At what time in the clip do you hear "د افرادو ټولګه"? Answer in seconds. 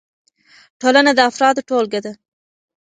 1.15-1.99